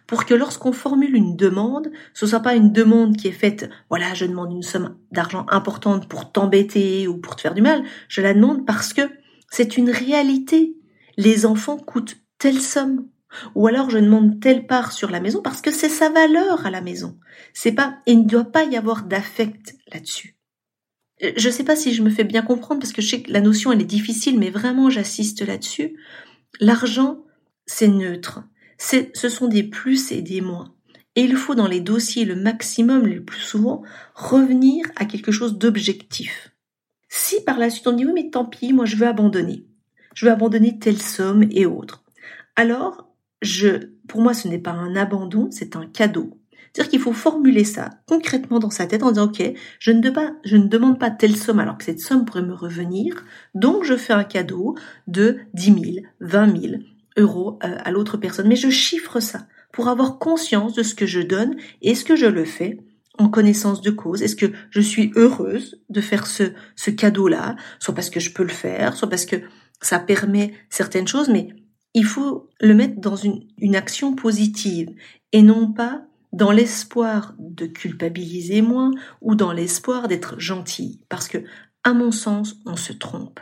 pour 0.07 0.25
que 0.25 0.35
lorsqu'on 0.35 0.73
formule 0.73 1.15
une 1.15 1.37
demande, 1.37 1.91
ce 2.15 2.27
soit 2.27 2.41
pas 2.41 2.55
une 2.55 2.73
demande 2.73 3.17
qui 3.17 3.29
est 3.29 3.33
faite, 3.33 3.71
voilà, 3.91 4.15
je 4.15 4.25
demande 4.25 4.53
une 4.53 4.63
somme 4.63 4.97
d'argent 5.13 5.47
importante 5.51 6.09
pour 6.09 6.33
t'embêter 6.33 7.07
ou 7.07 7.19
pour 7.19 7.37
te 7.37 7.43
faire 7.43 7.55
du 7.55 7.63
mal, 7.63 7.83
je 8.09 8.23
la 8.23 8.35
demande 8.35 8.67
parce 8.67 8.93
que 8.93 9.03
c'est 9.51 9.77
une 9.77 9.91
réalité. 9.91 10.75
Les 11.17 11.47
enfants 11.47 11.77
coûtent 11.77 12.17
telle 12.39 12.61
somme. 12.61 13.07
Ou 13.55 13.67
alors 13.67 13.91
je 13.91 13.99
demande 13.99 14.41
telle 14.41 14.67
part 14.67 14.93
sur 14.93 15.11
la 15.11 15.21
maison 15.21 15.43
parce 15.43 15.61
que 15.61 15.71
c'est 15.71 15.91
sa 15.91 16.09
valeur 16.09 16.65
à 16.65 16.71
la 16.71 16.81
maison. 16.81 17.19
C'est 17.53 17.73
pas, 17.73 17.99
il 18.07 18.21
ne 18.21 18.29
doit 18.29 18.45
pas 18.45 18.65
y 18.65 18.77
avoir 18.77 19.03
d'affect 19.03 19.77
là-dessus. 19.93 20.38
Je 21.21 21.49
ne 21.49 21.53
sais 21.53 21.65
pas 21.65 21.77
si 21.77 21.93
je 21.93 22.03
me 22.03 22.11
fais 22.11 22.25
bien 22.25 22.43
comprendre 22.43 22.81
parce 22.81 22.93
que 22.93 23.03
je 23.03 23.09
sais 23.09 23.23
que 23.23 23.33
la 23.33 23.41
notion 23.41 23.73
elle 23.73 23.81
est 23.81 23.85
difficile, 23.85 24.39
mais 24.39 24.51
vraiment 24.51 24.89
j'assiste 24.91 25.47
là-dessus. 25.47 25.97
L'argent, 26.61 27.25
c'est 27.67 27.89
neutre. 27.89 28.45
Ce 28.79 29.29
sont 29.29 29.49
des 29.49 29.65
plus 29.65 30.13
et 30.13 30.23
des 30.23 30.41
moins. 30.41 30.75
Et 31.17 31.23
il 31.23 31.35
faut 31.35 31.57
dans 31.57 31.67
les 31.67 31.81
dossiers 31.81 32.25
le 32.25 32.37
maximum, 32.37 33.05
le 33.05 33.25
plus 33.25 33.41
souvent, 33.41 33.83
revenir 34.15 34.87
à 34.95 35.05
quelque 35.05 35.33
chose 35.33 35.59
d'objectif. 35.59 36.53
Si 37.09 37.43
par 37.43 37.59
la 37.59 37.71
suite 37.71 37.89
on 37.89 37.93
dit 37.93 38.07
oui 38.07 38.13
mais 38.15 38.31
tant 38.31 38.45
pis, 38.45 38.73
moi 38.73 38.85
je 38.85 38.95
veux 38.95 39.09
abandonner. 39.09 39.67
Je 40.15 40.27
veux 40.27 40.33
abandonner 40.33 40.79
telle 40.79 41.03
somme 41.03 41.45
et 41.51 41.67
autre. 41.67 42.05
Alors, 42.55 43.09
je, 43.43 43.91
pour 44.07 44.21
moi 44.21 44.35
ce 44.35 44.47
n'est 44.47 44.59
pas 44.61 44.71
un 44.71 44.95
abandon, 44.95 45.49
c'est 45.51 45.75
un 45.75 45.87
cadeau. 45.87 46.38
C'est-à-dire 46.79 46.91
qu'il 46.91 47.01
faut 47.01 47.13
formuler 47.13 47.65
ça 47.65 47.91
concrètement 48.07 48.61
dans 48.61 48.71
sa 48.71 48.87
tête 48.87 49.03
en 49.03 49.11
disant, 49.11 49.25
OK, 49.25 49.43
je 49.81 49.91
ne, 49.91 50.69
demande 50.69 51.01
pas 51.01 51.11
telle 51.11 51.35
somme 51.35 51.59
alors 51.59 51.77
que 51.77 51.83
cette 51.83 51.99
somme 51.99 52.25
pourrait 52.25 52.43
me 52.43 52.55
revenir, 52.55 53.25
donc 53.57 53.83
je 53.83 53.97
fais 53.97 54.13
un 54.13 54.23
cadeau 54.23 54.77
de 55.09 55.39
10 55.55 55.65
000, 55.65 56.07
20 56.21 56.61
000 56.61 56.75
euros 57.17 57.59
euh, 57.65 57.79
à 57.85 57.91
l'autre 57.91 58.17
personne. 58.17 58.47
Mais 58.47 58.55
je 58.55 58.71
chiffre 58.71 59.19
ça 59.19 59.49
pour 59.73 59.89
avoir 59.89 60.21
conscience 60.21 60.73
de 60.73 60.85
ce 60.85 60.95
que 60.95 61.05
je 61.05 61.19
donne 61.19 61.57
et 61.83 61.91
est-ce 61.91 62.05
que 62.05 62.15
je 62.15 62.27
le 62.27 62.45
fais 62.45 62.79
en 63.19 63.29
connaissance 63.29 63.81
de 63.81 63.91
cause. 63.91 64.23
Est-ce 64.23 64.37
que 64.37 64.53
je 64.71 64.81
suis 64.81 65.11
heureuse 65.17 65.83
de 65.89 66.01
faire 66.01 66.29
ce, 66.29 66.45
ce 66.77 66.93
cadeau-là? 66.93 67.57
Soit 67.81 67.97
parce 67.97 68.09
que 68.09 68.21
je 68.21 68.33
peux 68.33 68.45
le 68.45 68.51
faire, 68.51 68.95
soit 68.95 69.11
parce 69.11 69.27
que 69.27 69.35
ça 69.83 69.99
permet 69.99 70.55
certaines 70.71 71.09
choses, 71.09 71.29
mais 71.29 71.49
il 71.95 72.05
faut 72.05 72.49
le 72.61 72.75
mettre 72.75 73.01
dans 73.01 73.17
une 73.17 73.75
action 73.75 74.15
positive 74.15 74.91
et 75.33 75.43
non 75.43 75.73
pas 75.73 76.08
dans 76.39 76.53
l'espoir 76.53 77.35
de 77.41 77.67
culpabiliser 77.67 78.63
moins 78.63 78.93
ou 79.21 79.35
dans 79.35 79.53
l'espoir 79.53 80.07
d'être 80.07 80.39
gentil, 80.39 81.01
parce 81.09 81.27
que, 81.27 81.39
à 81.83 81.93
mon 81.95 82.13
sens, 82.13 82.55
on 82.65 82.77
se 82.77 82.93
trompe. 82.93 83.41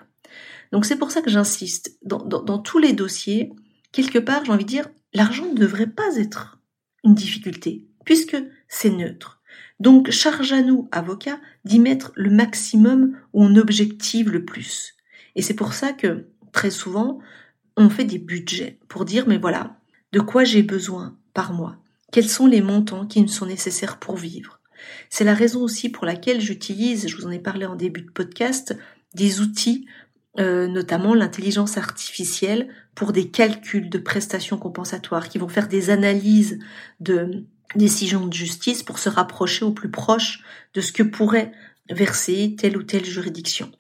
Donc 0.72 0.86
c'est 0.86 0.96
pour 0.96 1.10
ça 1.10 1.20
que 1.20 1.28
j'insiste, 1.28 1.98
dans, 2.02 2.24
dans, 2.24 2.58
tous 2.58 2.78
les 2.78 2.94
dossiers, 2.94 3.52
quelque 3.92 4.18
part, 4.18 4.46
j'ai 4.46 4.52
envie 4.52 4.64
de 4.64 4.70
dire, 4.70 4.88
l'argent 5.12 5.44
ne 5.44 5.58
devrait 5.58 5.90
pas 5.90 6.16
être 6.16 6.58
une 7.04 7.14
difficulté, 7.14 7.86
puisque 8.06 8.38
c'est 8.66 8.88
neutre. 8.88 9.42
Donc 9.78 10.10
charge 10.10 10.54
à 10.54 10.62
nous, 10.62 10.88
avocats, 10.90 11.40
d'y 11.66 11.80
mettre 11.80 12.12
le 12.14 12.30
maximum 12.30 13.14
où 13.34 13.44
on 13.44 13.56
objective 13.56 14.30
le 14.30 14.46
plus. 14.46 14.94
Et 15.34 15.42
c'est 15.42 15.52
pour 15.52 15.74
ça 15.74 15.92
que, 15.92 16.30
très 16.50 16.70
souvent, 16.70 17.18
on 17.76 17.90
fait 17.90 18.04
des 18.04 18.18
budgets 18.18 18.80
pour 18.88 19.04
dire, 19.04 19.28
mais 19.28 19.36
voilà, 19.36 19.76
de 20.12 20.20
quoi 20.20 20.44
j'ai 20.44 20.62
besoin 20.62 21.18
par 21.34 21.52
mois 21.52 21.82
quels 22.12 22.28
sont 22.28 22.46
les 22.46 22.62
montants 22.62 23.06
qui 23.06 23.22
me 23.22 23.26
sont 23.26 23.46
nécessaires 23.46 23.98
pour 23.98 24.16
vivre? 24.16 24.60
C'est 25.10 25.25
la 25.25 25.34
raison 25.34 25.62
aussi 25.62 25.88
pour 25.88 26.04
laquelle 26.04 26.40
j'utilise, 26.40 27.08
je 27.08 27.16
vous 27.16 27.26
en 27.26 27.30
ai 27.30 27.38
parlé 27.38 27.66
en 27.66 27.76
début 27.76 28.02
de 28.02 28.10
podcast, 28.10 28.76
des 29.14 29.40
outils, 29.40 29.86
euh, 30.38 30.68
notamment 30.68 31.14
l'intelligence 31.14 31.76
artificielle, 31.76 32.68
pour 32.94 33.12
des 33.12 33.30
calculs 33.30 33.88
de 33.88 33.98
prestations 33.98 34.58
compensatoires, 34.58 35.28
qui 35.28 35.38
vont 35.38 35.48
faire 35.48 35.68
des 35.68 35.90
analyses 35.90 36.58
de 37.00 37.44
décisions 37.75 38.26
de 38.26 38.32
justice 38.32 38.82
pour 38.82 38.98
se 38.98 39.08
rapprocher 39.08 39.64
au 39.64 39.72
plus 39.72 39.90
proche 39.90 40.42
de 40.75 40.80
ce 40.80 40.92
que 40.92 41.02
pourrait 41.02 41.52
verser 41.90 42.54
telle 42.58 42.76
ou 42.76 42.82
telle 42.82 43.04
juridiction. 43.04 43.70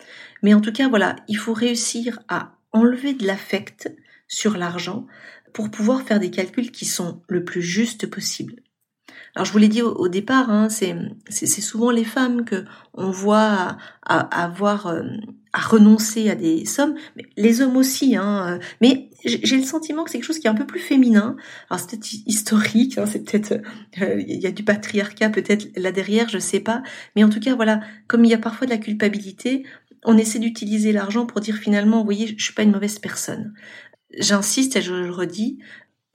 Mais 0.42 0.54
en 0.54 0.60
tout 0.60 0.72
cas, 0.72 0.88
voilà, 0.88 1.16
il 1.28 1.36
faut 1.36 1.54
réussir 1.54 2.20
à 2.28 2.56
enlever 2.72 3.14
de 3.14 3.26
l'affect 3.26 3.92
sur 4.28 4.56
l'argent 4.56 5.06
pour 5.56 5.70
pouvoir 5.70 6.02
faire 6.02 6.20
des 6.20 6.30
calculs 6.30 6.70
qui 6.70 6.84
sont 6.84 7.22
le 7.30 7.42
plus 7.42 7.62
justes 7.62 8.10
possible. 8.10 8.56
Alors 9.34 9.46
je 9.46 9.52
vous 9.52 9.58
l'ai 9.58 9.68
dit 9.68 9.80
au, 9.80 10.08
départ, 10.08 10.50
hein, 10.50 10.68
c'est 10.68 11.46
souvent 11.46 11.90
les 11.90 12.04
femmes 12.04 12.44
que 12.44 12.66
on 12.92 13.10
voit 13.10 13.78
à, 14.02 14.42
avoir 14.42 14.86
à, 14.86 15.00
à 15.54 15.60
renoncer 15.60 16.28
à 16.28 16.34
des 16.34 16.66
sommes, 16.66 16.94
mais 17.16 17.24
les 17.38 17.62
hommes 17.62 17.78
aussi. 17.78 18.16
Hein, 18.16 18.58
mais 18.82 19.08
j'ai 19.24 19.56
le 19.56 19.64
sentiment 19.64 20.04
que 20.04 20.10
c'est 20.10 20.18
quelque 20.18 20.26
chose 20.26 20.40
qui 20.40 20.46
est 20.46 20.50
un 20.50 20.54
peu 20.54 20.66
plus 20.66 20.80
féminin. 20.80 21.36
Alors 21.70 21.80
c'est 21.80 21.92
peut-être 21.92 22.12
historique, 22.26 22.98
hein, 22.98 23.06
c'est 23.06 23.24
peut-être 23.24 23.52
euh, 24.02 24.20
il 24.20 24.38
y 24.38 24.46
a 24.46 24.52
du 24.52 24.62
patriarcat 24.62 25.30
peut-être 25.30 25.68
là 25.74 25.90
derrière, 25.90 26.28
je 26.28 26.38
sais 26.38 26.60
pas. 26.60 26.82
Mais 27.14 27.24
en 27.24 27.30
tout 27.30 27.40
cas 27.40 27.54
voilà, 27.54 27.80
comme 28.08 28.26
il 28.26 28.30
y 28.30 28.34
a 28.34 28.38
parfois 28.38 28.66
de 28.66 28.72
la 28.72 28.78
culpabilité, 28.78 29.64
on 30.04 30.16
essaie 30.16 30.38
d'utiliser 30.38 30.92
l'argent 30.92 31.26
pour 31.26 31.40
dire 31.40 31.56
finalement, 31.56 31.98
vous 31.98 32.04
voyez, 32.04 32.34
je 32.38 32.44
suis 32.44 32.54
pas 32.54 32.62
une 32.62 32.70
mauvaise 32.70 32.98
personne. 32.98 33.54
J'insiste 34.18 34.76
et 34.76 34.82
je 34.82 34.94
le 34.94 35.10
redis, 35.10 35.58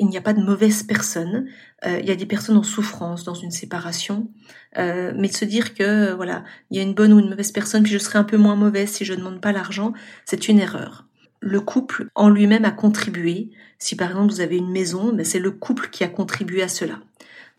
il 0.01 0.07
n'y 0.07 0.17
a 0.17 0.21
pas 0.21 0.33
de 0.33 0.41
mauvaise 0.41 0.83
personne. 0.83 1.47
Euh, 1.85 1.99
il 1.99 2.07
y 2.07 2.11
a 2.11 2.15
des 2.15 2.25
personnes 2.25 2.57
en 2.57 2.63
souffrance 2.63 3.23
dans 3.23 3.35
une 3.35 3.51
séparation, 3.51 4.31
euh, 4.77 5.13
mais 5.15 5.27
de 5.27 5.33
se 5.33 5.45
dire 5.45 5.75
que 5.75 6.11
voilà, 6.13 6.43
il 6.69 6.77
y 6.77 6.79
a 6.79 6.83
une 6.83 6.95
bonne 6.95 7.13
ou 7.13 7.19
une 7.19 7.29
mauvaise 7.29 7.51
personne, 7.51 7.83
puis 7.83 7.91
je 7.91 7.99
serai 7.99 8.17
un 8.17 8.23
peu 8.23 8.37
moins 8.37 8.55
mauvaise 8.55 8.89
si 8.89 9.05
je 9.05 9.13
ne 9.13 9.19
demande 9.19 9.41
pas 9.41 9.51
l'argent, 9.51 9.93
c'est 10.25 10.47
une 10.47 10.59
erreur. 10.59 11.07
Le 11.39 11.61
couple 11.61 12.09
en 12.15 12.29
lui-même 12.29 12.65
a 12.65 12.71
contribué. 12.71 13.51
Si 13.77 13.95
par 13.95 14.09
exemple 14.09 14.31
vous 14.31 14.41
avez 14.41 14.57
une 14.57 14.71
maison, 14.71 15.13
ben 15.13 15.25
c'est 15.25 15.39
le 15.39 15.51
couple 15.51 15.89
qui 15.89 16.03
a 16.03 16.07
contribué 16.07 16.63
à 16.63 16.67
cela. 16.67 16.99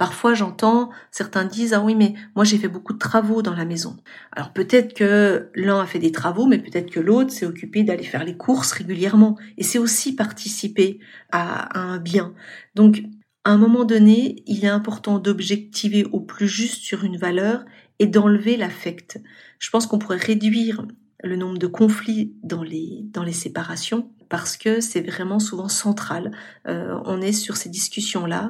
Parfois, 0.03 0.35
j'entends 0.35 0.91
certains 1.13 1.45
disent 1.45 1.75
ah 1.75 1.81
oui 1.81 1.95
mais 1.95 2.15
moi 2.35 2.45
j'ai 2.45 2.59
fait 2.59 2.67
beaucoup 2.67 2.93
de 2.93 2.99
travaux 2.99 3.41
dans 3.41 3.55
la 3.55 3.65
maison. 3.65 3.97
Alors 4.33 4.53
peut-être 4.53 4.95
que 4.95 5.49
l'un 5.55 5.79
a 5.79 5.87
fait 5.87 6.01
des 6.01 6.11
travaux, 6.11 6.47
mais 6.47 6.59
peut-être 6.59 6.91
que 6.91 6.99
l'autre 6.99 7.31
s'est 7.31 7.47
occupé 7.47 7.85
d'aller 7.85 8.03
faire 8.03 8.25
les 8.25 8.37
courses 8.37 8.73
régulièrement. 8.73 9.39
Et 9.59 9.63
c'est 9.63 9.79
aussi 9.79 10.17
participer 10.17 10.99
à, 11.31 11.79
un 11.79 11.99
bien. 11.99 12.35
Donc 12.75 13.05
à 13.45 13.53
un 13.53 13.59
moment 13.59 13.85
donné, 13.85 14.43
il 14.49 14.65
est 14.65 14.69
important 14.69 15.21
d'objectiver 15.21 16.05
au 16.11 16.19
plus 16.19 16.49
juste 16.49 16.83
sur 16.83 17.05
une 17.05 17.17
valeur 17.17 17.65
et 18.01 18.07
d'enlever 18.07 18.57
l'affect. 18.57 19.21
Je 19.61 19.71
pense 19.71 19.87
qu'on 19.87 20.01
pourrait 20.01 20.17
réduire 20.17 20.85
le 21.23 21.37
nombre 21.37 21.59
de 21.59 21.67
conflits 21.67 22.35
dans 22.43 22.63
les, 22.63 23.01
dans 23.05 23.23
les 23.23 23.33
séparations 23.33 24.11
parce 24.29 24.57
que 24.57 24.81
c'est 24.81 25.03
vraiment 25.03 25.39
souvent 25.39 25.69
central. 25.69 26.31
Euh, 26.67 26.99
on 27.05 27.21
est 27.21 27.33
sur 27.33 27.57
ces 27.59 27.69
discussions-là. 27.69 28.49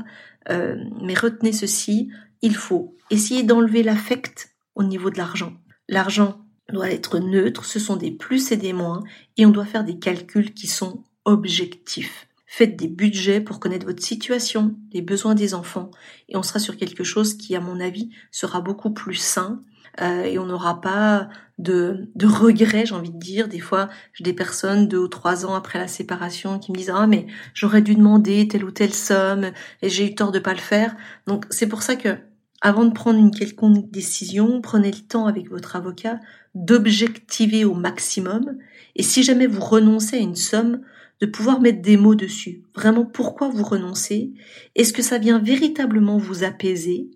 Euh, 0.49 0.76
mais 1.00 1.14
retenez 1.14 1.52
ceci, 1.52 2.09
il 2.41 2.55
faut 2.55 2.97
essayer 3.11 3.43
d'enlever 3.43 3.83
l'affect 3.83 4.55
au 4.75 4.85
niveau 4.85 5.11
de 5.11 5.19
l'argent. 5.19 5.55
L'argent 5.88 6.41
doit 6.73 6.91
être 6.91 7.19
neutre, 7.19 7.64
ce 7.64 7.79
sont 7.79 7.97
des 7.97 8.11
plus 8.11 8.52
et 8.52 8.57
des 8.57 8.73
moins, 8.73 9.02
et 9.37 9.45
on 9.45 9.50
doit 9.50 9.67
faire 9.67 9.85
des 9.85 9.99
calculs 9.99 10.55
qui 10.55 10.67
sont 10.67 11.02
objectifs. 11.25 12.29
Faites 12.47 12.76
des 12.76 12.88
budgets 12.88 13.41
pour 13.41 13.61
connaître 13.61 13.87
votre 13.87 14.02
situation, 14.02 14.76
les 14.93 15.02
besoins 15.02 15.35
des 15.35 15.55
enfants, 15.55 15.91
et 16.29 16.37
on 16.37 16.43
sera 16.43 16.59
sur 16.59 16.76
quelque 16.76 17.05
chose 17.05 17.35
qui, 17.35 17.57
à 17.57 17.61
mon 17.61 17.81
avis, 17.81 18.11
sera 18.31 18.61
beaucoup 18.61 18.93
plus 18.93 19.17
sain 19.17 19.62
euh, 20.00 20.25
et 20.25 20.38
on 20.38 20.46
n'aura 20.46 20.80
pas 20.80 21.28
de, 21.58 22.08
de 22.14 22.26
regrets, 22.26 22.87
j'ai 22.87 22.94
envie 22.94 23.11
de 23.11 23.18
dire. 23.18 23.49
Des 23.49 23.61
fois, 23.61 23.88
j'ai 24.14 24.25
des 24.25 24.32
personnes 24.32 24.88
deux 24.88 24.99
ou 24.99 25.08
trois 25.08 25.44
ans 25.44 25.54
après 25.54 25.78
la 25.78 25.88
séparation 25.88 26.58
qui 26.58 26.72
me 26.72 26.76
disent 26.76 26.92
ah 26.94 27.06
mais 27.06 27.26
j'aurais 27.54 27.82
dû 27.82 27.94
demander 27.94 28.49
telle 28.49 28.64
ou 28.64 28.70
telle 28.70 28.94
somme 28.94 29.50
et 29.82 29.88
j'ai 29.88 30.06
eu 30.06 30.14
tort 30.14 30.32
de 30.32 30.38
pas 30.38 30.54
le 30.54 30.61
faire. 30.61 30.96
Donc 31.26 31.46
c'est 31.50 31.68
pour 31.68 31.82
ça 31.82 31.96
que 31.96 32.16
avant 32.61 32.84
de 32.84 32.92
prendre 32.92 33.18
une 33.18 33.32
quelconque 33.32 33.90
décision, 33.90 34.61
prenez 34.61 34.90
le 34.90 35.00
temps 35.00 35.26
avec 35.26 35.50
votre 35.50 35.76
avocat 35.76 36.20
d'objectiver 36.54 37.64
au 37.64 37.75
maximum 37.75 38.56
et 38.94 39.02
si 39.02 39.22
jamais 39.22 39.46
vous 39.46 39.62
renoncez 39.62 40.16
à 40.16 40.20
une 40.20 40.37
somme, 40.37 40.80
de 41.22 41.26
pouvoir 41.26 41.61
mettre 41.61 41.80
des 41.82 41.96
mots 41.96 42.16
dessus. 42.16 42.64
Vraiment 42.75 43.04
pourquoi 43.04 43.49
vous 43.49 43.62
renoncez? 43.62 44.32
Est-ce 44.75 44.92
que 44.92 45.02
ça 45.02 45.18
vient 45.18 45.38
véritablement 45.38 46.18
vous 46.18 46.42
apaiser? 46.42 47.11